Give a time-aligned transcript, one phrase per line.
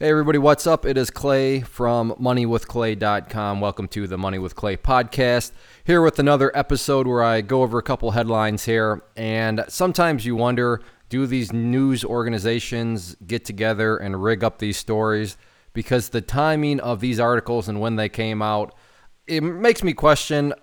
[0.00, 0.84] Hey, everybody, what's up?
[0.84, 3.60] It is Clay from MoneyWithClay.com.
[3.60, 5.52] Welcome to the Money with Clay podcast.
[5.84, 9.04] Here with another episode where I go over a couple headlines here.
[9.16, 10.80] And sometimes you wonder
[11.10, 15.36] do these news organizations get together and rig up these stories?
[15.74, 18.74] Because the timing of these articles and when they came out,
[19.28, 20.54] it makes me question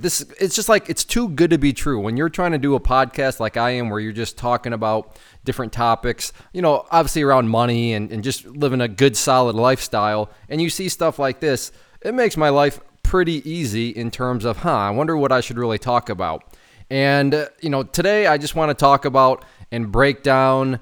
[0.00, 2.00] this it's just like it's too good to be true.
[2.00, 5.16] When you're trying to do a podcast like i am where you're just talking about
[5.44, 10.30] different topics you know obviously around money and, and just living a good solid lifestyle
[10.48, 14.58] and you see stuff like this it makes my life pretty easy in terms of
[14.58, 16.44] huh i wonder what i should really talk about.
[16.90, 20.80] And uh, you know today i just want to talk about and break down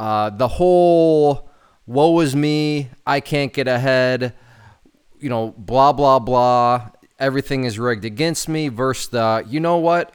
[0.00, 1.50] uh, the whole
[1.86, 4.34] woe is me i can't get ahead
[5.20, 10.12] you know blah blah blah everything is rigged against me versus the, you know what,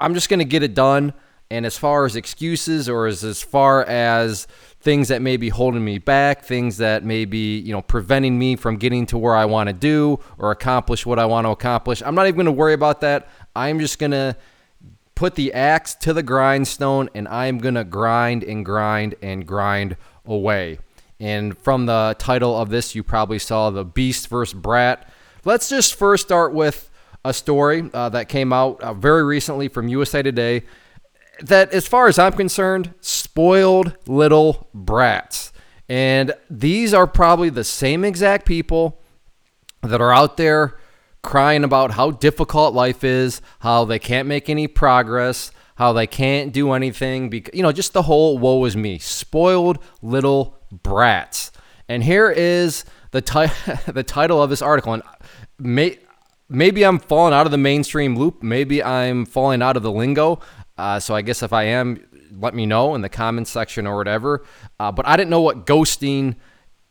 [0.00, 1.12] I'm just going to get it done.
[1.52, 4.46] And as far as excuses or as, as far as
[4.80, 8.54] things that may be holding me back, things that may be, you know, preventing me
[8.54, 12.02] from getting to where I want to do or accomplish what I want to accomplish,
[12.02, 13.28] I'm not even going to worry about that.
[13.56, 14.36] I'm just going to
[15.16, 19.96] put the axe to the grindstone and I'm going to grind and grind and grind
[20.24, 20.78] away.
[21.18, 25.10] And from the title of this, you probably saw the Beast versus Brat.
[25.44, 26.90] Let's just first start with
[27.24, 30.64] a story uh, that came out uh, very recently from USA Today
[31.40, 35.50] that, as far as I'm concerned, spoiled little brats.
[35.88, 39.00] And these are probably the same exact people
[39.82, 40.78] that are out there
[41.22, 46.52] crying about how difficult life is, how they can't make any progress, how they can't
[46.52, 47.30] do anything.
[47.30, 48.98] Because, you know, just the whole woe is me.
[48.98, 51.50] Spoiled little brats.
[51.88, 54.94] And here is the, the title of this article.
[54.94, 55.02] And
[55.58, 55.98] may,
[56.48, 58.42] maybe I'm falling out of the mainstream loop.
[58.42, 60.40] Maybe I'm falling out of the lingo.
[60.76, 62.04] Uh, so I guess if I am,
[62.38, 64.44] let me know in the comments section or whatever.
[64.78, 66.36] Uh, but I didn't know what ghosting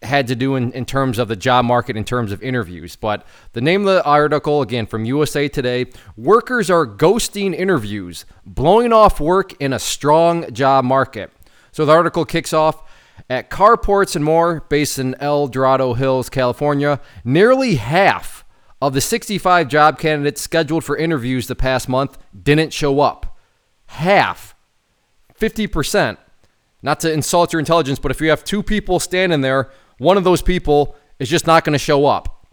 [0.02, 2.96] had to do in, in terms of the job market, in terms of interviews.
[2.96, 8.94] But the name of the article, again, from USA Today Workers are ghosting interviews, blowing
[8.94, 11.32] off work in a strong job market.
[11.72, 12.89] So the article kicks off
[13.30, 17.00] at carports and more, based in El Dorado Hills, California.
[17.24, 18.46] Nearly half
[18.82, 23.38] of the 65 job candidates scheduled for interviews the past month didn't show up.
[23.88, 24.56] Half,
[25.40, 26.18] 50%.
[26.82, 30.24] Not to insult your intelligence, but if you have two people standing there, one of
[30.24, 32.48] those people is just not going to show up.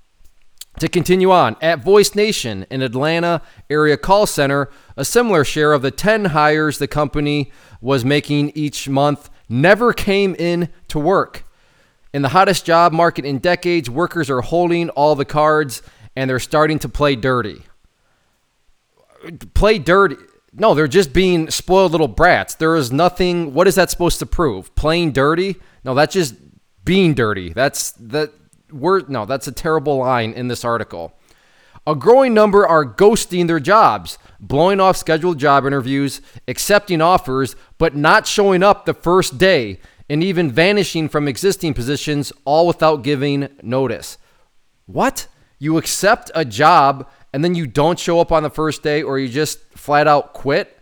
[0.80, 3.40] To continue on, at Voice Nation, an Atlanta
[3.70, 7.50] area call center, a similar share of the 10 hires the company
[7.80, 11.44] was making each month never came in to work.
[12.12, 15.82] In the hottest job market in decades, workers are holding all the cards
[16.14, 17.62] and they're starting to play dirty.
[19.54, 20.16] Play dirty.
[20.52, 22.54] No, they're just being spoiled little brats.
[22.54, 23.52] There is nothing.
[23.52, 24.74] What is that supposed to prove?
[24.74, 25.56] Playing dirty?
[25.84, 26.34] No, that's just
[26.84, 27.52] being dirty.
[27.52, 28.32] That's that
[28.72, 29.10] word.
[29.10, 31.12] No, that's a terrible line in this article.
[31.86, 37.94] A growing number are ghosting their jobs, blowing off scheduled job interviews, accepting offers, but
[37.94, 39.78] not showing up the first day,
[40.10, 44.18] and even vanishing from existing positions, all without giving notice.
[44.86, 45.28] What?
[45.58, 49.18] You accept a job and then you don't show up on the first day or
[49.18, 50.78] you just flat out quit?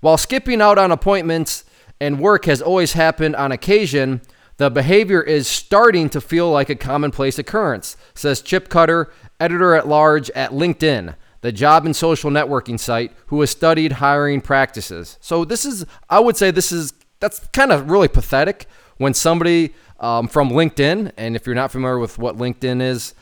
[0.00, 1.64] While skipping out on appointments
[2.00, 4.20] and work has always happened on occasion,
[4.58, 9.10] the behavior is starting to feel like a commonplace occurrence, says Chip Cutter,
[9.40, 14.40] editor at large at LinkedIn, the job and social networking site, who has studied hiring
[14.40, 15.16] practices.
[15.20, 18.66] So this is, I would say, this is that's kind of really pathetic
[18.98, 23.14] when somebody um, from LinkedIn, and if you're not familiar with what LinkedIn is,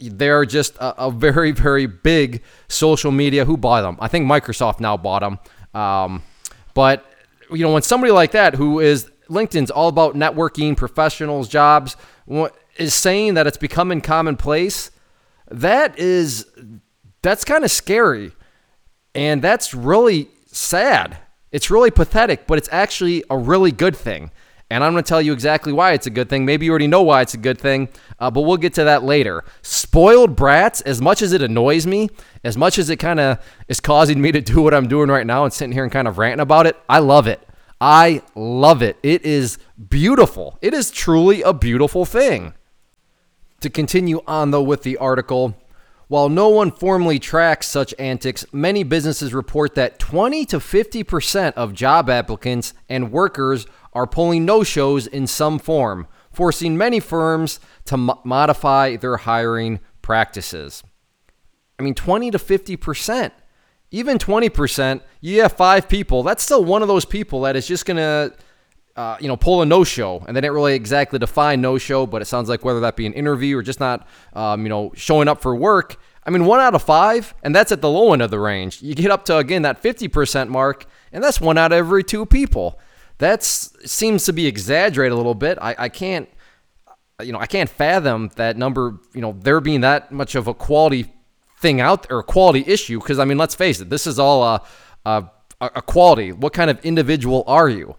[0.00, 3.44] they're just a, a, very, very big social media.
[3.44, 3.96] Who bought them?
[4.00, 5.80] I think Microsoft now bought them.
[5.80, 6.22] Um,
[6.74, 7.04] but
[7.50, 11.96] you know, when somebody like that, who is LinkedIn's all about networking, professionals, jobs,
[12.76, 14.90] is saying that it's becoming commonplace,
[15.50, 16.46] that is
[17.22, 18.32] that's kind of scary,
[19.14, 21.18] and that's really sad.
[21.52, 24.30] It's really pathetic, but it's actually a really good thing.
[24.72, 26.44] And I'm going to tell you exactly why it's a good thing.
[26.44, 27.88] Maybe you already know why it's a good thing,
[28.20, 29.42] uh, but we'll get to that later.
[29.62, 32.08] Spoiled brats, as much as it annoys me,
[32.44, 35.26] as much as it kind of is causing me to do what I'm doing right
[35.26, 37.44] now and sitting here and kind of ranting about it, I love it.
[37.80, 38.98] I love it.
[39.02, 40.58] It is beautiful.
[40.60, 42.52] It is truly a beautiful thing.
[43.60, 45.56] To continue on, though, with the article,
[46.08, 51.72] while no one formally tracks such antics, many businesses report that 20 to 50% of
[51.72, 57.96] job applicants and workers are pulling no shows in some form, forcing many firms to
[57.96, 60.82] mo- modify their hiring practices.
[61.78, 63.30] I mean, 20 to 50%.
[63.90, 67.86] Even 20%, you have five people, that's still one of those people that is just
[67.86, 68.32] going to
[68.96, 72.06] uh, you know, pull a no show, and they didn't really exactly define no show,
[72.06, 74.92] but it sounds like whether that be an interview or just not, um, you know,
[74.94, 75.96] showing up for work.
[76.26, 78.82] I mean, one out of five, and that's at the low end of the range.
[78.82, 82.26] You get up to again that 50% mark, and that's one out of every two
[82.26, 82.78] people.
[83.18, 85.58] That seems to be exaggerated a little bit.
[85.60, 86.28] I, I can't,
[87.22, 88.98] you know, I can't fathom that number.
[89.14, 91.12] You know, there being that much of a quality
[91.60, 92.98] thing out there, or quality issue.
[92.98, 94.62] Because I mean, let's face it, this is all a,
[95.04, 95.24] a,
[95.60, 96.32] a quality.
[96.32, 97.96] What kind of individual are you?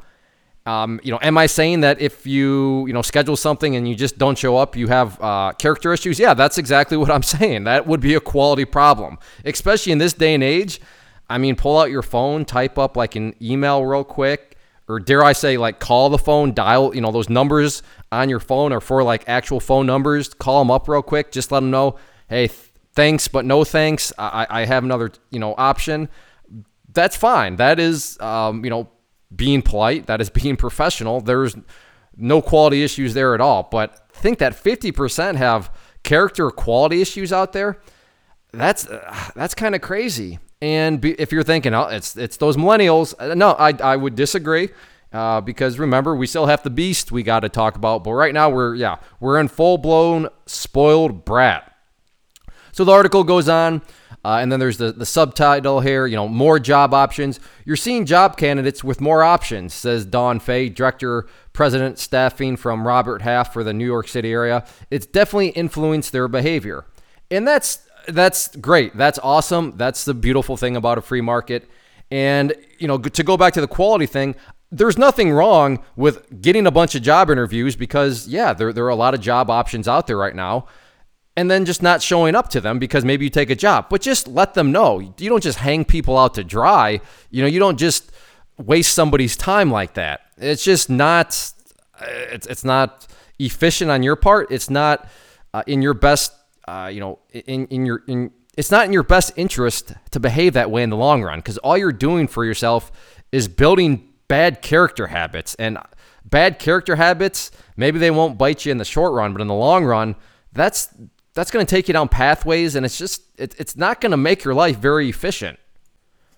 [0.65, 3.95] Um, you know, am I saying that if you you know schedule something and you
[3.95, 6.19] just don't show up, you have uh, character issues?
[6.19, 7.63] Yeah, that's exactly what I'm saying.
[7.63, 10.79] That would be a quality problem, especially in this day and age.
[11.29, 15.23] I mean, pull out your phone, type up like an email real quick, or dare
[15.23, 16.93] I say, like call the phone, dial.
[16.93, 17.81] You know, those numbers
[18.11, 20.33] on your phone are for like actual phone numbers.
[20.33, 21.31] Call them up real quick.
[21.31, 21.95] Just let them know,
[22.29, 22.49] hey,
[22.93, 24.13] thanks, but no thanks.
[24.17, 26.09] I, I have another you know option.
[26.93, 27.55] That's fine.
[27.55, 28.89] That is um, you know
[29.35, 31.21] being polite, that is being professional.
[31.21, 31.55] There's
[32.17, 33.67] no quality issues there at all.
[33.71, 35.71] But I think that 50% have
[36.03, 37.81] character quality issues out there.
[38.53, 40.39] That's uh, that's kind of crazy.
[40.61, 44.15] And be, if you're thinking, oh, it's it's those millennials, uh, no, I I would
[44.15, 44.69] disagree.
[45.13, 48.03] Uh, because remember, we still have the beast we got to talk about.
[48.03, 51.70] But right now, we're yeah, we're in full blown spoiled brat.
[52.71, 53.81] So the article goes on.
[54.23, 57.39] Uh, and then there's the, the subtitle here, you know, more job options.
[57.65, 63.23] You're seeing job candidates with more options, says Dawn Fay, Director, President, Staffing from Robert
[63.23, 64.63] Half for the New York City area.
[64.91, 66.85] It's definitely influenced their behavior.
[67.31, 68.95] And that's that's great.
[68.95, 69.73] That's awesome.
[69.77, 71.69] That's the beautiful thing about a free market.
[72.09, 74.35] And, you know, to go back to the quality thing,
[74.71, 78.89] there's nothing wrong with getting a bunch of job interviews because, yeah, there, there are
[78.89, 80.67] a lot of job options out there right now
[81.37, 83.87] and then just not showing up to them because maybe you take a job.
[83.89, 84.99] But just let them know.
[84.99, 87.01] You don't just hang people out to dry.
[87.29, 88.11] You know, you don't just
[88.57, 90.21] waste somebody's time like that.
[90.37, 91.29] It's just not
[92.01, 93.07] it's it's not
[93.39, 94.51] efficient on your part.
[94.51, 95.07] It's not
[95.53, 96.33] uh, in your best
[96.67, 100.53] uh, you know, in in your in it's not in your best interest to behave
[100.53, 102.91] that way in the long run because all you're doing for yourself
[103.31, 105.77] is building bad character habits and
[106.25, 109.53] bad character habits maybe they won't bite you in the short run but in the
[109.53, 110.15] long run
[110.53, 110.93] that's
[111.33, 114.17] that's going to take you down pathways and it's just it, it's not going to
[114.17, 115.57] make your life very efficient.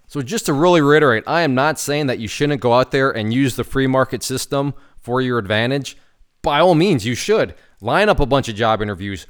[0.07, 3.11] So just to really reiterate i am not saying that you shouldn't go out there
[3.11, 5.97] and use the free market system for your advantage.
[6.41, 7.55] By all means you should.
[7.81, 9.27] Line up a bunch of job interviews.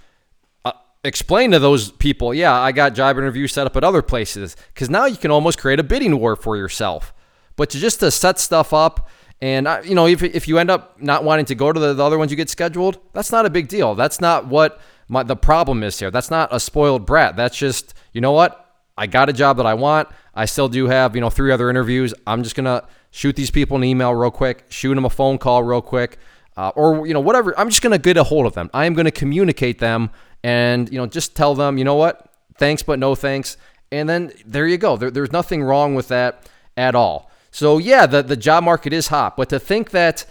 [0.65, 0.73] Uh,
[1.03, 4.89] explain to those people yeah i got job interviews set up at other places because
[4.89, 7.13] now you can almost create a bidding war for yourself.
[7.55, 9.09] But to just to set stuff up
[9.41, 12.03] and you know if, if you end up not wanting to go to the, the
[12.03, 13.95] other ones you get scheduled that's not a big deal.
[13.95, 14.81] That's not what
[15.13, 16.11] my, the problem is here.
[16.11, 17.35] That's not a spoiled brat.
[17.35, 18.59] That's just, you know what?
[18.97, 20.09] I got a job that I want.
[20.33, 22.13] I still do have, you know, three other interviews.
[22.25, 25.37] I'm just going to shoot these people an email real quick, shoot them a phone
[25.37, 26.17] call real quick,
[26.57, 27.57] uh, or, you know, whatever.
[27.59, 28.71] I'm just going to get a hold of them.
[28.73, 30.09] I am going to communicate them
[30.43, 32.33] and, you know, just tell them, you know what?
[32.57, 33.57] Thanks, but no thanks.
[33.91, 34.97] And then there you go.
[34.97, 37.29] There, there's nothing wrong with that at all.
[37.51, 40.25] So, yeah, the, the job market is hot, but to think that,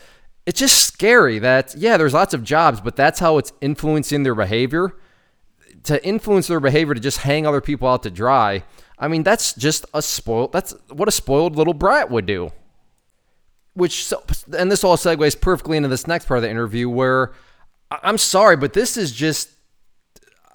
[0.47, 4.35] it's just scary that yeah there's lots of jobs but that's how it's influencing their
[4.35, 4.97] behavior.
[5.85, 8.63] To influence their behavior to just hang other people out to dry
[8.99, 12.51] i mean that's just a spoiled that's what a spoiled little brat would do.
[13.75, 14.23] Which so,
[14.57, 17.33] and this all segues perfectly into this next part of the interview where
[17.91, 19.51] i'm sorry but this is just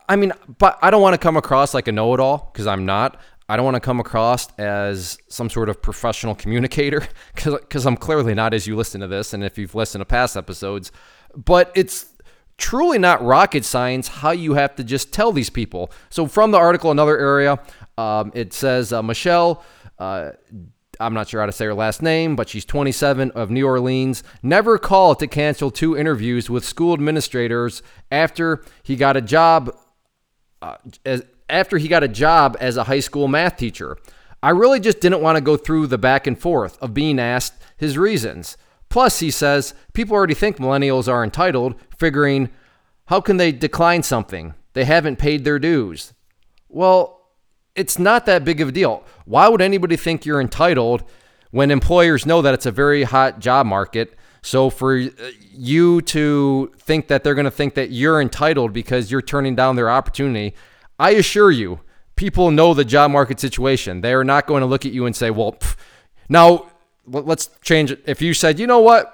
[0.08, 3.20] i mean but i don't want to come across like a know-it-all because i'm not
[3.50, 8.34] I don't want to come across as some sort of professional communicator because I'm clearly
[8.34, 10.92] not as you listen to this and if you've listened to past episodes.
[11.36, 12.14] But it's
[12.58, 15.92] truly not rocket science how you have to just tell these people.
[16.10, 17.60] So, from the article, another area,
[17.98, 19.64] um, it says uh, Michelle.
[19.98, 20.32] Uh,
[21.00, 24.24] I'm not sure how to say her last name, but she's 27 of New Orleans.
[24.42, 29.76] Never called to cancel two interviews with school administrators after he got a job
[30.62, 33.98] uh, as, after he got a job as a high school math teacher.
[34.44, 37.56] I really just didn't want to go through the back and forth of being asked
[37.76, 38.58] his reasons.
[38.90, 42.50] Plus, he says, people already think millennials are entitled, figuring,
[43.06, 44.54] how can they decline something?
[44.74, 46.14] They haven't paid their dues.
[46.70, 47.18] Well,
[47.76, 49.04] it's not that big of a deal.
[49.26, 51.04] Why would anybody think you're entitled
[51.52, 54.18] when employers know that it's a very hot job market?
[54.42, 55.10] So, for uh,
[55.52, 59.76] you to think that they're going to think that you're entitled because you're turning down
[59.76, 60.56] their opportunity,
[61.00, 61.82] I assure you,
[62.16, 64.02] people know the job market situation.
[64.02, 65.76] They are not going to look at you and say, well, pff.
[66.30, 66.72] now
[67.06, 68.04] let's change it.
[68.06, 69.14] If you said, you know what,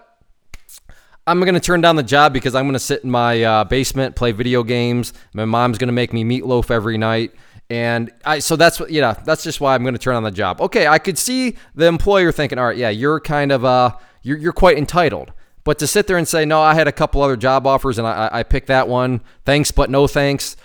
[1.25, 3.63] I'm going to turn down the job because I'm going to sit in my uh,
[3.63, 5.13] basement, play video games.
[5.33, 7.33] My mom's going to make me meatloaf every night.
[7.69, 10.31] And I, so that's what, yeah, that's just why I'm going to turn on the
[10.31, 10.59] job.
[10.59, 14.37] Okay, I could see the employer thinking, all right, yeah, you're kind of, uh, you're,
[14.37, 15.31] you're quite entitled.
[15.63, 18.05] But to sit there and say, no, I had a couple other job offers and
[18.05, 20.57] I, I picked that one, thanks, but no thanks,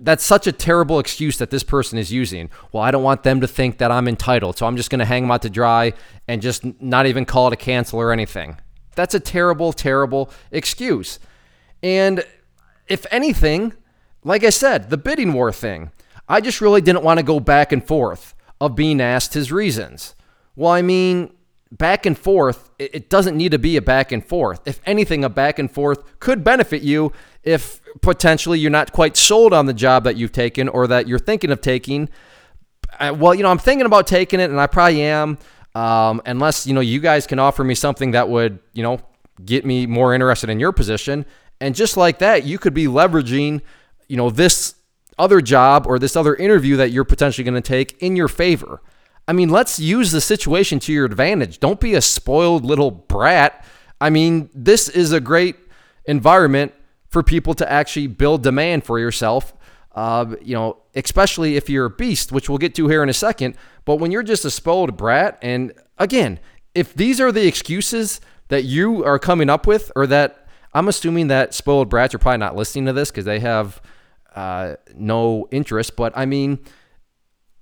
[0.00, 2.50] that's such a terrible excuse that this person is using.
[2.72, 5.04] Well, I don't want them to think that I'm entitled, so I'm just going to
[5.04, 5.92] hang them out to dry
[6.26, 8.58] and just not even call it a cancel or anything.
[8.94, 11.18] That's a terrible, terrible excuse.
[11.82, 12.24] And
[12.88, 13.74] if anything,
[14.24, 15.92] like I said, the bidding war thing,
[16.28, 20.14] I just really didn't want to go back and forth of being asked his reasons.
[20.56, 21.32] Well, I mean,
[21.72, 24.60] back and forth, it doesn't need to be a back and forth.
[24.66, 27.12] If anything, a back and forth could benefit you
[27.42, 31.18] if potentially you're not quite sold on the job that you've taken or that you're
[31.18, 32.08] thinking of taking.
[33.00, 35.38] Uh, well, you know, I'm thinking about taking it, and I probably am.
[35.74, 39.00] Um, unless you know you guys can offer me something that would you know
[39.42, 41.24] get me more interested in your position,
[41.60, 43.62] and just like that, you could be leveraging
[44.08, 44.74] you know this
[45.18, 48.82] other job or this other interview that you're potentially going to take in your favor.
[49.28, 51.60] I mean, let's use the situation to your advantage.
[51.60, 53.64] Don't be a spoiled little brat.
[54.00, 55.56] I mean, this is a great
[56.06, 56.74] environment
[57.08, 59.54] for people to actually build demand for yourself.
[59.94, 63.14] Uh, you know, especially if you're a beast, which we'll get to here in a
[63.14, 63.56] second.
[63.84, 66.40] But when you're just a spoiled brat, and again,
[66.74, 71.28] if these are the excuses that you are coming up with, or that I'm assuming
[71.28, 73.80] that spoiled brats are probably not listening to this because they have
[74.34, 75.96] uh, no interest.
[75.96, 76.58] But I mean,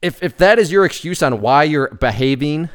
[0.02, 2.71] if if that is your excuse on why you're behaving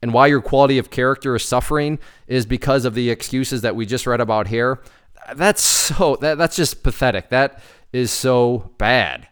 [0.00, 3.86] and why your quality of character is suffering is because of the excuses that we
[3.86, 4.80] just read about here,
[5.34, 7.30] that's so that that's just pathetic.
[7.30, 7.60] That
[7.92, 9.28] is so bad.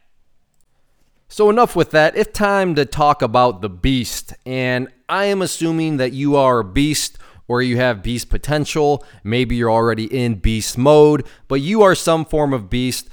[1.29, 2.17] So enough with that.
[2.17, 4.35] It's time to talk about the beast.
[4.45, 9.05] And I am assuming that you are a beast or you have beast potential.
[9.23, 13.09] Maybe you're already in beast mode, but you are some form of beast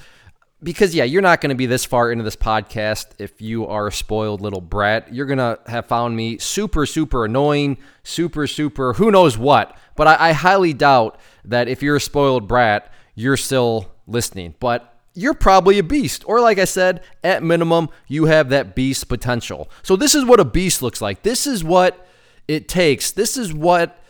[0.62, 3.86] because yeah, you're not going to be this far into this podcast if you are
[3.86, 5.12] a spoiled little brat.
[5.12, 9.76] You're going to have found me super, super annoying, super, super who knows what.
[9.94, 14.54] But I, I highly doubt that if you're a spoiled brat, you're still listening.
[14.58, 16.22] But you're probably a beast.
[16.26, 19.68] Or, like I said, at minimum, you have that beast potential.
[19.82, 21.22] So, this is what a beast looks like.
[21.22, 22.06] This is what
[22.46, 23.10] it takes.
[23.10, 24.00] This is what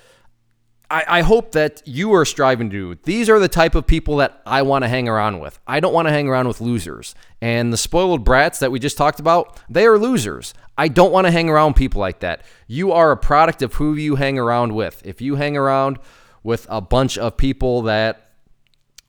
[0.90, 3.00] I, I hope that you are striving to do.
[3.04, 5.58] These are the type of people that I want to hang around with.
[5.66, 7.14] I don't want to hang around with losers.
[7.42, 10.54] And the spoiled brats that we just talked about, they are losers.
[10.78, 12.42] I don't want to hang around people like that.
[12.66, 15.02] You are a product of who you hang around with.
[15.04, 15.98] If you hang around
[16.42, 18.30] with a bunch of people that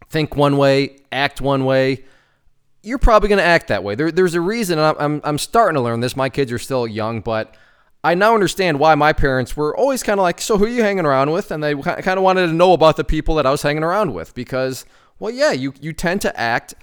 [0.10, 2.04] think one way, act one way,
[2.82, 3.96] you're probably going to act that way.
[3.96, 4.80] There, there's a reason.
[4.80, 6.16] I'm, I'm, I'm starting to learn this.
[6.16, 7.56] My kids are still young, but
[8.04, 10.84] I now understand why my parents were always kind of like, So, who are you
[10.84, 11.52] hanging around with?
[11.52, 14.14] And they kind of wanted to know about the people that I was hanging around
[14.14, 14.86] with because,
[15.20, 16.76] well, yeah, you, you tend to act,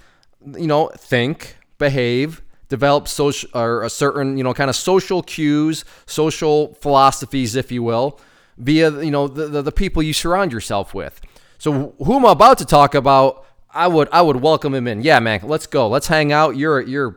[0.56, 5.84] you know, think, behave, develop social or a certain, you know, kind of social cues,
[6.04, 8.20] social philosophies, if you will,
[8.58, 11.20] via, you know, the, the, the people you surround yourself with.
[11.58, 13.46] So, who am I'm about to talk about,
[13.76, 15.02] I would I would welcome him in.
[15.02, 15.88] Yeah, man, let's go.
[15.88, 16.56] Let's hang out.
[16.56, 17.16] You're you're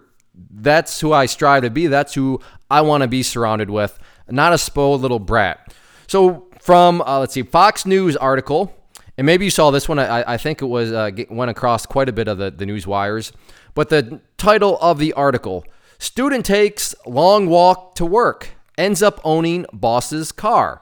[0.51, 1.87] that's who I strive to be.
[1.87, 3.97] That's who I want to be surrounded with,
[4.29, 5.73] not a spoiled little brat.
[6.07, 8.75] So, from uh, let's see, Fox News article,
[9.17, 9.99] and maybe you saw this one.
[9.99, 12.85] I, I think it was uh, went across quite a bit of the, the news
[12.85, 13.31] wires.
[13.73, 15.65] But the title of the article:
[15.97, 20.81] Student takes long walk to work, ends up owning boss's car.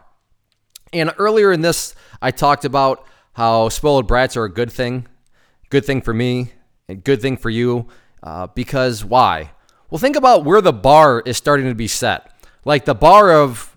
[0.94, 5.08] And earlier in this, I talked about how spoiled brats are a good thing,
[5.70, 6.54] good thing for me,
[6.88, 7.88] and good thing for you.
[8.24, 9.52] Uh, because why?
[9.90, 12.32] Well, think about where the bar is starting to be set.
[12.66, 13.76] Like the bar of,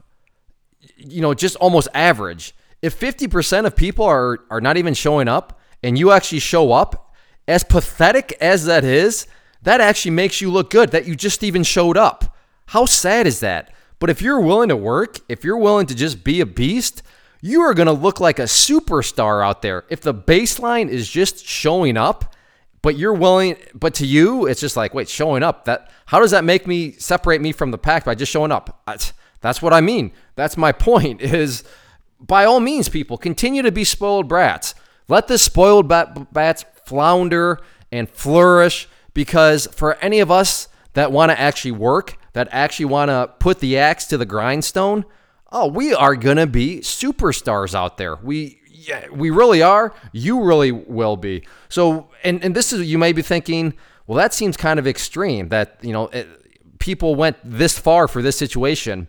[0.96, 2.54] you know, just almost average.
[2.82, 7.14] If 50% of people are, are not even showing up and you actually show up,
[7.46, 9.26] as pathetic as that is,
[9.62, 12.36] that actually makes you look good that you just even showed up.
[12.66, 13.72] How sad is that?
[13.98, 17.02] But if you're willing to work, if you're willing to just be a beast,
[17.42, 19.84] you are going to look like a superstar out there.
[19.88, 22.34] If the baseline is just showing up,
[22.82, 26.30] but you're willing but to you it's just like wait showing up that how does
[26.32, 28.82] that make me separate me from the pack by just showing up?
[29.40, 30.12] That's, what i mean.
[30.34, 31.64] That's my point is
[32.20, 34.74] by all means people continue to be spoiled brats.
[35.08, 37.60] Let the spoiled bat, bats flounder
[37.90, 43.08] and flourish because for any of us that want to actually work that actually want
[43.08, 45.04] to put the axe to the grindstone
[45.52, 48.16] oh we are going to be superstars out there.
[48.16, 49.94] We yeah, we really are.
[50.12, 51.46] You really will be.
[51.68, 53.74] So, and and this is you may be thinking,
[54.06, 55.48] well, that seems kind of extreme.
[55.48, 56.28] That you know, it,
[56.78, 59.08] people went this far for this situation.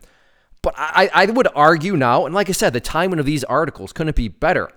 [0.61, 3.91] But I, I would argue now, and like I said, the timing of these articles
[3.91, 4.69] couldn't be better.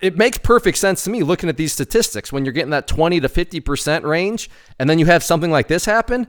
[0.00, 3.18] It makes perfect sense to me looking at these statistics when you're getting that 20
[3.20, 6.28] to 50% range, and then you have something like this happen.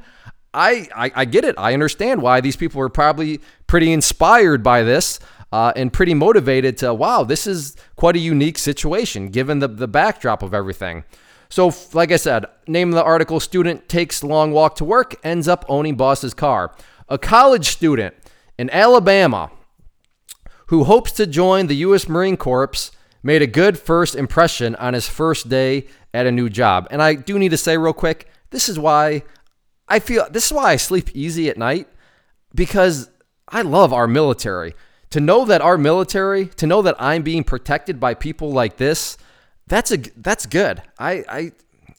[0.52, 1.54] I, I, I get it.
[1.60, 5.20] I understand why these people are probably pretty inspired by this
[5.54, 9.88] uh, and pretty motivated to, wow, this is quite a unique situation given the, the
[9.88, 11.04] backdrop of everything.
[11.48, 15.48] So, like I said, name of the article student takes long walk to work, ends
[15.48, 16.76] up owning boss's car.
[17.08, 18.16] A college student
[18.58, 19.52] in Alabama
[20.68, 22.10] who hopes to join the U.S.
[22.10, 22.90] Marine Corps
[23.22, 26.88] made a good first impression on his first day at a new job.
[26.90, 29.22] And I do need to say real quick, this is why
[29.88, 31.88] I feel this is why I sleep easy at night
[32.56, 33.12] because
[33.48, 34.74] I love our military.
[35.14, 39.16] To know that our military, to know that I'm being protected by people like this,
[39.68, 40.82] that's a that's good.
[40.98, 41.52] I I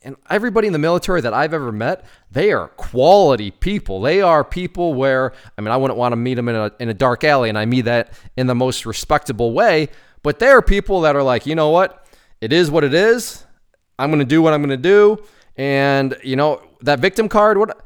[0.02, 4.00] and everybody in the military that I've ever met, they are quality people.
[4.00, 6.88] They are people where I mean, I wouldn't want to meet them in a in
[6.88, 9.90] a dark alley, and I mean that in the most respectable way.
[10.24, 12.04] But they are people that are like, you know what,
[12.40, 13.44] it is what it is.
[13.96, 15.22] I'm going to do what I'm going to do,
[15.56, 17.58] and you know that victim card.
[17.58, 17.80] What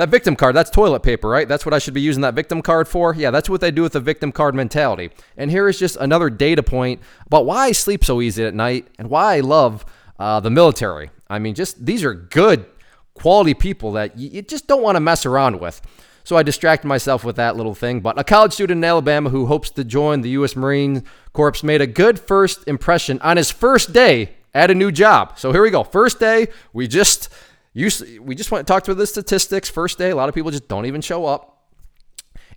[0.00, 1.46] that victim card, that's toilet paper, right?
[1.46, 3.14] That's what I should be using that victim card for.
[3.14, 5.10] Yeah, that's what they do with the victim card mentality.
[5.36, 8.88] And here is just another data point about why I sleep so easy at night
[8.98, 9.84] and why I love
[10.18, 11.10] uh, the military.
[11.28, 12.64] I mean, just these are good
[13.12, 15.82] quality people that you, just don't want to mess around with.
[16.24, 18.00] So I distracted myself with that little thing.
[18.00, 20.56] But a college student in Alabama who hopes to join the U.S.
[20.56, 21.04] Marine
[21.34, 25.38] Corps made a good first impression on his first day at a new job.
[25.38, 25.84] So here we go.
[25.84, 27.28] First day, we just
[27.72, 27.88] you,
[28.22, 29.70] we just want to talk to the statistics.
[29.70, 31.58] First day, a lot of people just don't even show up.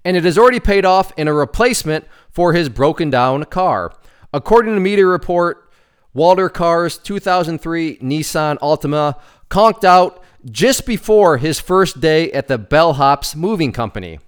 [0.05, 3.93] And it has already paid off in a replacement for his broken down car.
[4.33, 5.71] According to media report,
[6.13, 13.35] Walter Carr's 2003 Nissan Altima conked out just before his first day at the Bellhops
[13.35, 14.19] Moving Company.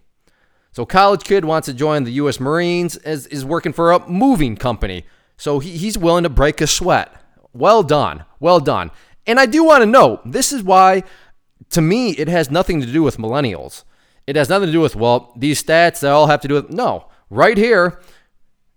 [0.71, 2.39] So, college kid wants to join the U.S.
[2.39, 5.05] Marines, is, is working for a moving company.
[5.37, 7.13] So, he, he's willing to break a sweat.
[7.53, 8.25] Well done.
[8.39, 8.91] Well done.
[9.27, 11.03] And I do want to know this is why,
[11.71, 13.83] to me, it has nothing to do with millennials.
[14.27, 16.69] It has nothing to do with, well, these stats, they all have to do with,
[16.69, 17.09] no.
[17.29, 18.01] Right here,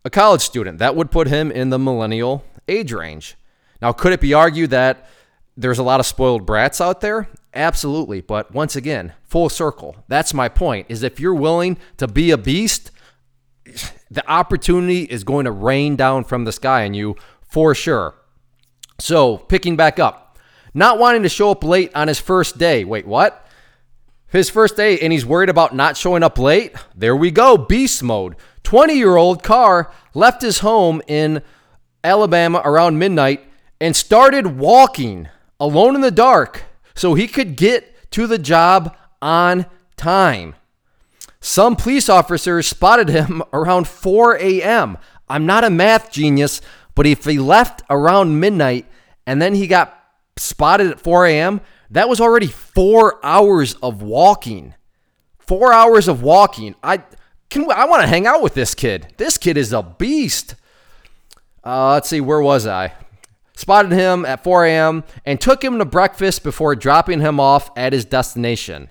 [0.05, 3.37] a college student, that would put him in the millennial age range.
[3.81, 5.09] Now, could it be argued that
[5.57, 7.29] there's a lot of spoiled brats out there?
[7.55, 8.21] Absolutely.
[8.21, 9.97] But once again, full circle.
[10.09, 12.91] That's my point is if you're willing to be a beast,
[14.11, 18.15] the opportunity is going to rain down from the sky on you for sure.
[18.99, 20.28] So, picking back up,
[20.79, 22.85] not wanting to show up late on his first day.
[22.85, 23.47] Wait, what?
[24.29, 26.75] His first day, and he's worried about not showing up late?
[26.95, 28.37] There we go, beast mode.
[28.63, 31.43] 20 year old Carr left his home in
[32.05, 33.45] Alabama around midnight
[33.81, 36.65] and started walking alone in the dark
[36.95, 40.55] so he could get to the job on time.
[41.41, 44.99] Some police officers spotted him around 4 a.m.
[45.29, 46.61] I'm not a math genius,
[46.95, 48.87] but if he left around midnight
[49.27, 49.98] and then he got
[50.39, 54.75] spotted at 4 a.m., that was already four hours of walking.
[55.39, 56.75] Four hours of walking.
[56.83, 57.03] I
[57.49, 57.71] can.
[57.71, 59.15] I want to hang out with this kid.
[59.17, 60.55] This kid is a beast.
[61.65, 62.93] Uh, let's see, where was I?
[63.55, 65.05] Spotted him at 4 a.m.
[65.27, 68.91] and took him to breakfast before dropping him off at his destination.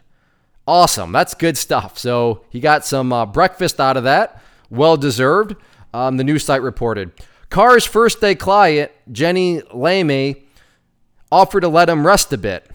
[0.68, 1.14] Awesome.
[1.14, 1.98] That's good stuff.
[1.98, 4.42] So he got some uh, breakfast out of that.
[4.70, 5.56] Well deserved.
[5.94, 7.14] Um, the news site reported.
[7.50, 10.47] Carr's first day client, Jenny Lamey,
[11.32, 12.70] offered to let him rest a bit,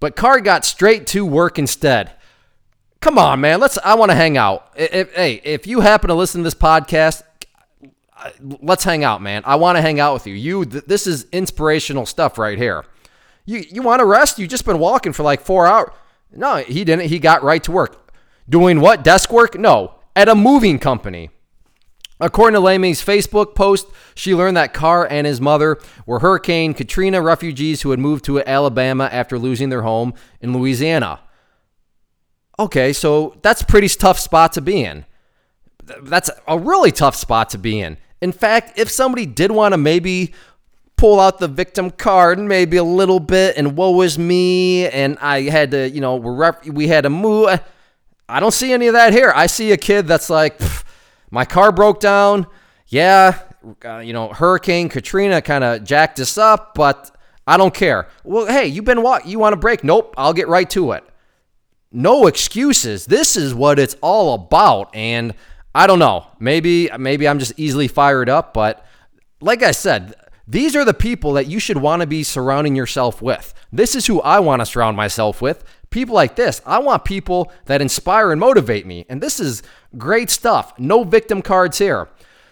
[0.00, 2.12] but Carr got straight to work instead.
[3.00, 3.60] Come on, man.
[3.60, 3.78] Let's.
[3.78, 4.72] I want to hang out.
[4.74, 7.22] If, hey, if you happen to listen to this podcast,
[8.60, 9.42] let's hang out, man.
[9.44, 10.34] I want to hang out with you.
[10.34, 10.64] You.
[10.64, 12.84] This is inspirational stuff right here.
[13.44, 14.38] You you want to rest?
[14.38, 15.90] You just been walking for like four hours.
[16.32, 17.08] No, he didn't.
[17.08, 18.12] He got right to work.
[18.48, 19.04] Doing what?
[19.04, 19.58] Desk work?
[19.58, 21.30] No, at a moving company.
[22.20, 27.22] According to Lamey's Facebook post, she learned that Carr and his mother were Hurricane Katrina
[27.22, 31.20] refugees who had moved to Alabama after losing their home in Louisiana.
[32.58, 35.04] Okay, so that's pretty tough spot to be in.
[36.02, 37.98] That's a really tough spot to be in.
[38.20, 40.34] In fact, if somebody did want to maybe
[40.96, 45.42] pull out the victim card maybe a little bit and woe is me and I
[45.42, 47.60] had to, you know, we had to move.
[48.28, 49.32] I don't see any of that here.
[49.34, 50.60] I see a kid that's like,
[51.30, 52.46] my car broke down.
[52.86, 53.38] Yeah,
[53.84, 57.14] uh, you know, Hurricane Katrina kind of jacked us up, but
[57.46, 58.08] I don't care.
[58.24, 59.26] Well, hey, you've been what?
[59.26, 59.84] You want a break?
[59.84, 61.04] Nope, I'll get right to it.
[61.90, 63.06] No excuses.
[63.06, 64.94] This is what it's all about.
[64.94, 65.34] And
[65.74, 66.26] I don't know.
[66.38, 68.84] Maybe maybe I'm just easily fired up, but
[69.40, 70.14] like I said,
[70.46, 73.54] these are the people that you should want to be surrounding yourself with.
[73.70, 75.64] This is who I want to surround myself with.
[75.90, 76.60] People like this.
[76.64, 79.04] I want people that inspire and motivate me.
[79.08, 79.62] And this is
[79.96, 80.78] great stuff.
[80.78, 82.08] No victim cards here.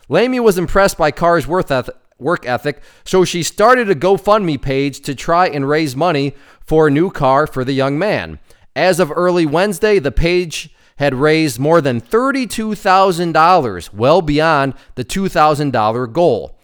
[0.08, 5.48] Lamey was impressed by Carr's work ethic, so she started a GoFundMe page to try
[5.48, 8.38] and raise money for a new car for the young man.
[8.74, 16.12] As of early Wednesday, the page had raised more than $32,000, well beyond the $2,000
[16.12, 16.58] goal.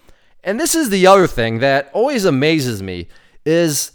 [0.45, 3.09] And this is the other thing that always amazes me
[3.45, 3.93] is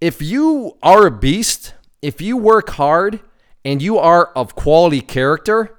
[0.00, 3.20] if you are a beast, if you work hard
[3.64, 5.75] and you are of quality character,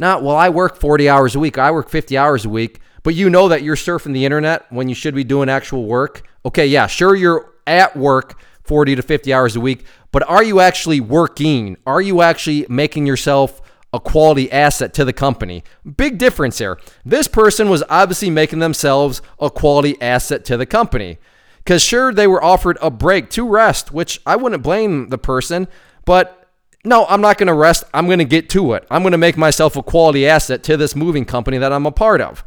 [0.00, 3.14] not well I work 40 hours a week, I work 50 hours a week, but
[3.14, 6.26] you know that you're surfing the internet when you should be doing actual work.
[6.44, 10.58] Okay, yeah, sure you're at work 40 to 50 hours a week, but are you
[10.58, 11.76] actually working?
[11.86, 13.60] Are you actually making yourself
[13.92, 15.62] a quality asset to the company?
[15.96, 16.80] Big difference here.
[17.04, 21.18] This person was obviously making themselves a quality asset to the company.
[21.58, 25.68] Because sure, they were offered a break to rest, which I wouldn't blame the person,
[26.06, 26.39] but
[26.84, 27.84] no, I'm not going to rest.
[27.92, 28.86] I'm going to get to it.
[28.90, 31.92] I'm going to make myself a quality asset to this moving company that I'm a
[31.92, 32.44] part of.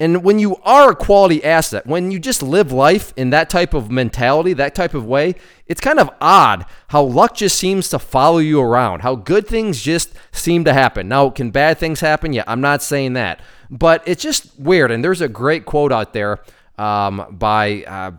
[0.00, 3.74] And when you are a quality asset, when you just live life in that type
[3.74, 8.00] of mentality, that type of way, it's kind of odd how luck just seems to
[8.00, 11.08] follow you around, how good things just seem to happen.
[11.08, 12.32] Now, can bad things happen?
[12.32, 13.40] Yeah, I'm not saying that.
[13.70, 14.90] But it's just weird.
[14.90, 16.40] And there's a great quote out there
[16.76, 18.10] um, by, uh,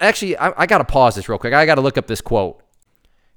[0.00, 1.52] actually, I, I got to pause this real quick.
[1.52, 2.62] I got to look up this quote.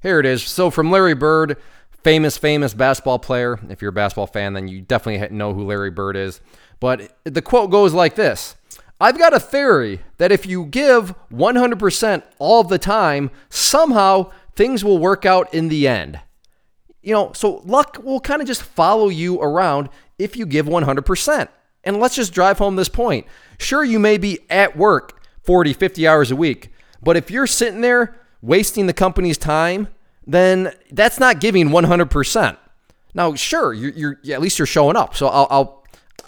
[0.02, 0.44] Here it is.
[0.44, 1.58] So from Larry Bird,
[2.04, 3.60] famous, famous basketball player.
[3.70, 6.42] If you're a basketball fan, then you definitely know who Larry Bird is.
[6.80, 8.56] But the quote goes like this
[9.02, 14.98] I've got a theory that if you give 100% all the time, somehow things will
[14.98, 16.20] work out in the end.
[17.02, 21.48] You know, so luck will kind of just follow you around if you give 100%.
[21.86, 23.26] And let's just drive home this point.
[23.58, 27.80] Sure, you may be at work 40, 50 hours a week, but if you're sitting
[27.80, 29.88] there wasting the company's time,
[30.26, 32.58] then that's not giving 100%.
[33.14, 35.16] Now, sure, you're, you're at least you're showing up.
[35.16, 35.80] So I'll, I'll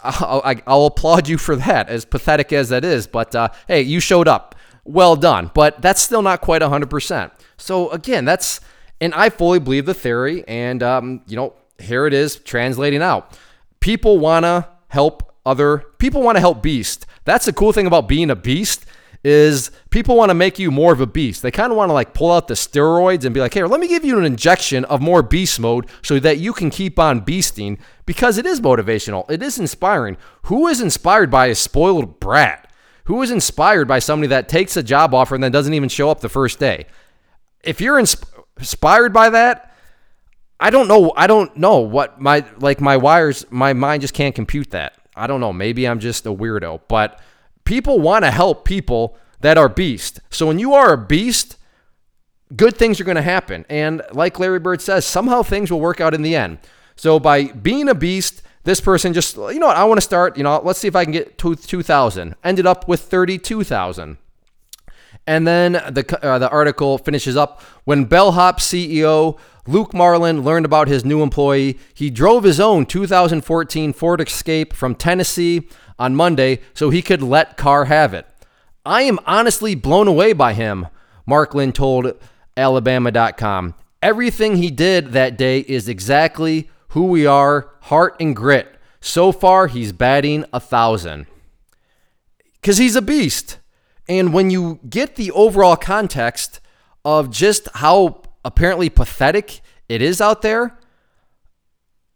[0.04, 3.06] I'll, I'll, applaud you for that, as pathetic as that is.
[3.06, 4.56] But uh, hey, you showed up.
[4.84, 5.50] Well done.
[5.54, 7.30] But that's still not quite 100%.
[7.56, 8.60] So again, that's,
[9.00, 10.44] and I fully believe the theory.
[10.48, 13.38] And, um, you know, here it is translating out.
[13.78, 17.06] People want to help other, people want to help Beast.
[17.24, 18.84] That's the cool thing about being a beast
[19.24, 21.42] is people want to make you more of a beast.
[21.42, 23.80] They kind of want to like pull out the steroids and be like, "Here, let
[23.80, 27.20] me give you an injection of more beast mode so that you can keep on
[27.24, 29.30] beasting because it is motivational.
[29.30, 30.16] It is inspiring.
[30.42, 32.72] Who is inspired by a spoiled brat?
[33.04, 36.10] Who is inspired by somebody that takes a job offer and then doesn't even show
[36.10, 36.86] up the first day?
[37.62, 38.24] If you're insp-
[38.58, 39.74] inspired by that,
[40.58, 41.12] I don't know.
[41.16, 44.94] I don't know what my like my wires, my mind just can't compute that.
[45.14, 45.52] I don't know.
[45.52, 47.20] Maybe I'm just a weirdo, but
[47.64, 50.20] people want to help people that are beast.
[50.30, 51.56] So when you are a beast,
[52.54, 53.64] good things are going to happen.
[53.68, 56.58] And like Larry Bird says, somehow things will work out in the end.
[56.96, 60.36] So by being a beast, this person just, you know what, I want to start,
[60.36, 62.36] you know, let's see if I can get to 2,000.
[62.44, 64.18] Ended up with 32,000.
[65.26, 70.88] And then the, uh, the article finishes up when Bellhop CEO Luke Marklin learned about
[70.88, 71.78] his new employee.
[71.94, 77.56] He drove his own 2014 Ford Escape from Tennessee on Monday so he could let
[77.56, 78.26] Carr have it.
[78.84, 80.88] I am honestly blown away by him,
[81.28, 82.14] Marklin told
[82.56, 83.74] Alabama.com.
[84.02, 88.76] Everything he did that day is exactly who we are, heart and grit.
[89.00, 91.26] So far, he's batting a thousand.
[92.60, 93.58] Because he's a beast.
[94.08, 96.60] And when you get the overall context
[97.04, 100.76] of just how apparently pathetic it is out there,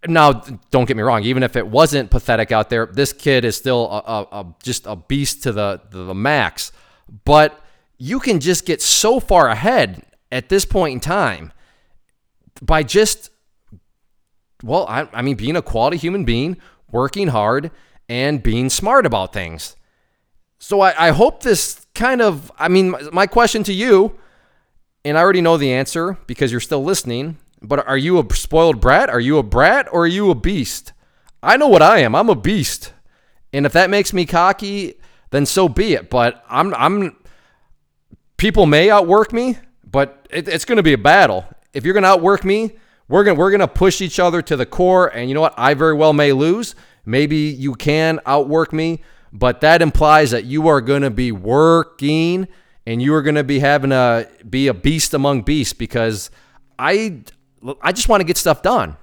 [0.09, 0.33] now,
[0.71, 1.23] don't get me wrong.
[1.23, 4.87] Even if it wasn't pathetic out there, this kid is still a, a, a, just
[4.87, 6.73] a beast to the, to the max.
[7.25, 7.61] But
[7.99, 11.53] you can just get so far ahead at this point in time
[12.61, 13.31] by just,
[14.63, 16.57] well, I, I mean, being a quality human being,
[16.91, 17.71] working hard,
[18.09, 19.77] and being smart about things.
[20.59, 24.19] So I, I hope this kind of, I mean, my, my question to you,
[25.05, 28.81] and I already know the answer because you're still listening but are you a spoiled
[28.81, 29.09] brat?
[29.09, 30.93] Are you a brat or are you a beast?
[31.43, 32.15] I know what I am.
[32.15, 32.93] I'm a beast.
[33.53, 34.95] And if that makes me cocky,
[35.31, 36.11] then so be it.
[36.11, 37.17] But I'm I'm
[38.37, 41.47] people may outwork me, but it, it's going to be a battle.
[41.73, 42.77] If you're going to outwork me,
[43.09, 45.55] we're going we're going to push each other to the core and you know what?
[45.57, 46.75] I very well may lose.
[47.05, 52.49] Maybe you can outwork me, but that implies that you are going to be working
[52.85, 56.31] and you are going to be having a be a beast among beasts because
[56.79, 57.23] I
[57.83, 58.97] I just want to get stuff done.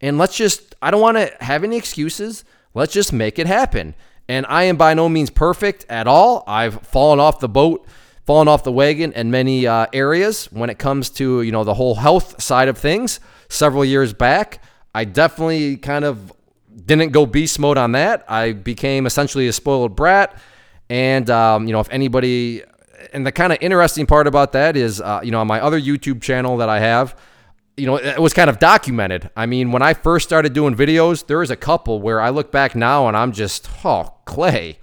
[0.00, 2.44] And let's just, I don't want to have any excuses.
[2.74, 3.94] Let's just make it happen.
[4.28, 6.44] And I am by no means perfect at all.
[6.46, 7.86] I've fallen off the boat,
[8.24, 11.74] fallen off the wagon in many uh, areas when it comes to, you know, the
[11.74, 13.20] whole health side of things.
[13.48, 14.62] Several years back,
[14.94, 16.32] I definitely kind of
[16.84, 18.24] didn't go beast mode on that.
[18.28, 20.36] I became essentially a spoiled brat.
[20.90, 22.62] And, um, you know, if anybody,
[23.12, 25.80] and the kind of interesting part about that is, uh, you know, on my other
[25.80, 27.16] YouTube channel that I have,
[27.76, 29.30] you know, it was kind of documented.
[29.36, 32.50] I mean, when I first started doing videos, there was a couple where I look
[32.50, 34.78] back now and I'm just, oh, Clay,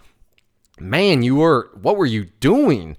[0.79, 2.97] man, you were, what were you doing?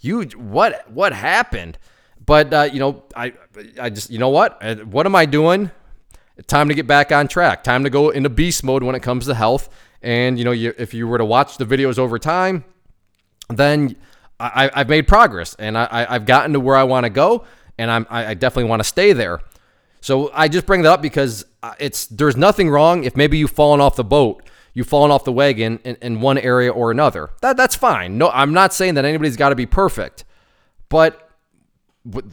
[0.00, 1.78] You, what, what happened?
[2.24, 3.34] But uh, you know, I,
[3.80, 4.58] I just, you know what?
[4.60, 5.70] Uh, what am I doing?
[6.48, 7.62] Time to get back on track.
[7.62, 9.68] Time to go into beast mode when it comes to health.
[10.02, 12.64] And you know, you, if you were to watch the videos over time,
[13.48, 13.96] then
[14.38, 17.44] I, have made progress and I, have gotten to where I want to go
[17.78, 19.40] and I'm, I definitely want to stay there.
[20.00, 23.50] So I just bring that up because uh, it's there's nothing wrong if maybe you've
[23.50, 27.30] fallen off the boat, you've fallen off the wagon in, in one area or another.
[27.40, 28.16] That that's fine.
[28.16, 30.24] No, I'm not saying that anybody's got to be perfect,
[30.88, 31.28] but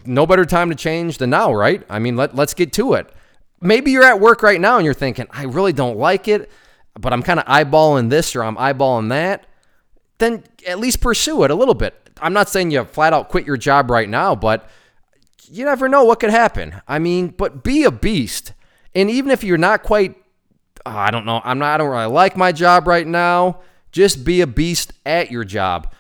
[0.06, 1.84] no better time to change than now, right?
[1.90, 3.12] I mean, let let's get to it.
[3.60, 6.52] Maybe you're at work right now and you're thinking, I really don't like it,
[7.00, 9.48] but I'm kind of eyeballing this or I'm eyeballing that.
[10.20, 11.96] Then at least pursue it a little bit.
[12.22, 14.70] I'm not saying you flat out quit your job right now, but
[15.54, 16.82] you never know what could happen.
[16.88, 18.54] I mean, but be a beast.
[18.96, 20.16] And even if you're not quite,
[20.86, 23.62] oh, I don't know, I'm not, I don't really like my job right now,
[23.92, 25.94] just be a beast at your job.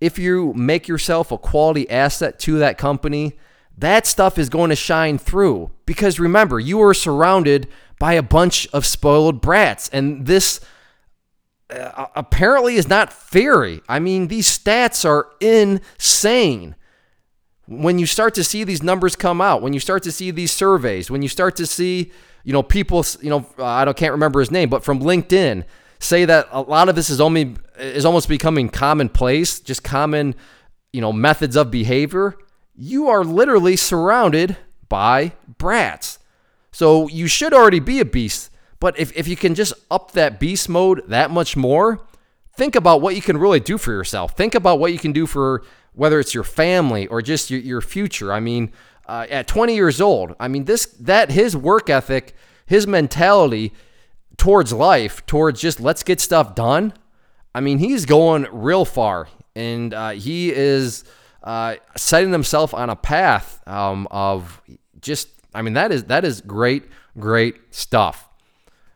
[0.00, 3.38] If you make yourself a quality asset to that company,
[3.76, 5.70] that stuff is going to shine through.
[5.84, 9.90] Because remember, you are surrounded by a bunch of spoiled brats.
[9.90, 10.60] And this
[11.68, 13.82] uh, apparently is not theory.
[13.86, 16.74] I mean, these stats are insane
[17.66, 20.52] when you start to see these numbers come out, when you start to see these
[20.52, 22.12] surveys, when you start to see,
[22.44, 25.64] you know, people, you know, I don't can't remember his name, but from LinkedIn
[25.98, 30.34] say that a lot of this is only is almost becoming commonplace, just common,
[30.92, 32.36] you know, methods of behavior.
[32.76, 34.56] You are literally surrounded
[34.88, 36.18] by brats.
[36.70, 38.50] So you should already be a beast,
[38.80, 42.04] but if, if you can just up that beast mode that much more,
[42.56, 44.36] think about what you can really do for yourself.
[44.36, 45.62] Think about what you can do for
[45.94, 48.32] whether it's your family or just your, your future.
[48.32, 48.72] I mean,
[49.06, 52.34] uh, at 20 years old, I mean, this, that, his work ethic,
[52.66, 53.72] his mentality
[54.36, 56.92] towards life, towards just let's get stuff done.
[57.54, 61.04] I mean, he's going real far and uh, he is
[61.42, 64.60] uh, setting himself on a path um, of
[65.00, 66.84] just, I mean, that is, that is great,
[67.18, 68.28] great stuff.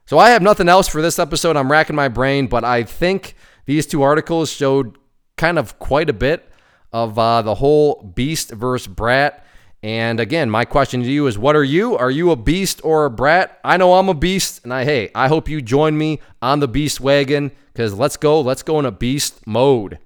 [0.06, 1.56] So I have nothing else for this episode.
[1.56, 3.34] I'm racking my brain, but I think
[3.66, 4.96] these two articles showed
[5.36, 6.47] kind of quite a bit
[6.92, 9.44] of uh, the whole beast versus brat.
[9.82, 11.96] And again, my question to you is what are you?
[11.96, 13.58] Are you a beast or a brat?
[13.62, 16.68] I know I'm a beast, and I hey, I hope you join me on the
[16.68, 19.98] beast wagon because let's go, let's go in a beast mode.